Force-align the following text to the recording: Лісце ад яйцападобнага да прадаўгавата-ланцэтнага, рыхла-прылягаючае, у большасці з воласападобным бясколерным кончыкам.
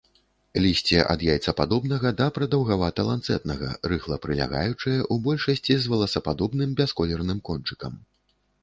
Лісце 0.65 1.01
ад 1.13 1.25
яйцападобнага 1.33 2.11
да 2.21 2.27
прадаўгавата-ланцэтнага, 2.37 3.69
рыхла-прылягаючае, 3.93 4.99
у 5.13 5.21
большасці 5.29 5.73
з 5.87 5.95
воласападобным 5.95 6.69
бясколерным 6.83 7.39
кончыкам. 7.51 7.93